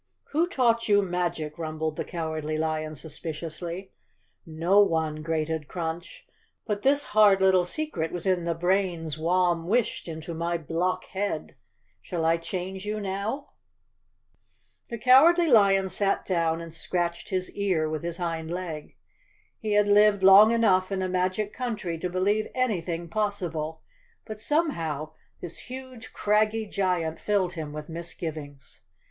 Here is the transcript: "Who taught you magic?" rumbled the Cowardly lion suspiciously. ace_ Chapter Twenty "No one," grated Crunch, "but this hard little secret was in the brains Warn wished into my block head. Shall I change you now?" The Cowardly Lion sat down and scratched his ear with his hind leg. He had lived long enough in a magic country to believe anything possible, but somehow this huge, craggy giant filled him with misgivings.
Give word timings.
"Who 0.29 0.47
taught 0.47 0.89
you 0.89 1.03
magic?" 1.03 1.59
rumbled 1.59 1.95
the 1.95 2.03
Cowardly 2.03 2.57
lion 2.57 2.95
suspiciously. 2.95 3.75
ace_ 3.77 3.83
Chapter 3.85 4.45
Twenty 4.47 4.59
"No 4.63 4.79
one," 4.79 5.21
grated 5.21 5.67
Crunch, 5.67 6.25
"but 6.65 6.81
this 6.81 7.05
hard 7.13 7.39
little 7.39 7.65
secret 7.65 8.11
was 8.11 8.25
in 8.25 8.43
the 8.43 8.55
brains 8.55 9.19
Warn 9.19 9.67
wished 9.67 10.07
into 10.07 10.33
my 10.33 10.57
block 10.57 11.03
head. 11.05 11.53
Shall 12.01 12.25
I 12.25 12.37
change 12.37 12.83
you 12.83 12.99
now?" 12.99 13.49
The 14.89 14.97
Cowardly 14.97 15.45
Lion 15.51 15.87
sat 15.87 16.25
down 16.25 16.61
and 16.61 16.73
scratched 16.73 17.29
his 17.29 17.51
ear 17.55 17.87
with 17.87 18.01
his 18.01 18.17
hind 18.17 18.49
leg. 18.49 18.95
He 19.59 19.73
had 19.73 19.87
lived 19.87 20.23
long 20.23 20.49
enough 20.49 20.91
in 20.91 21.03
a 21.03 21.07
magic 21.07 21.53
country 21.53 21.99
to 21.99 22.09
believe 22.09 22.49
anything 22.55 23.07
possible, 23.07 23.83
but 24.25 24.39
somehow 24.41 25.11
this 25.41 25.59
huge, 25.69 26.11
craggy 26.11 26.65
giant 26.65 27.19
filled 27.19 27.53
him 27.53 27.71
with 27.71 27.87
misgivings. 27.87 28.81